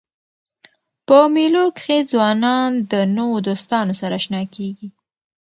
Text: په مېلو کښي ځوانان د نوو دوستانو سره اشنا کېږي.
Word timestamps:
په 1.07 1.17
مېلو 1.33 1.63
کښي 1.77 1.99
ځوانان 2.11 2.69
د 2.91 2.93
نوو 3.17 3.35
دوستانو 3.47 3.93
سره 4.01 4.13
اشنا 4.21 4.41
کېږي. 4.55 4.89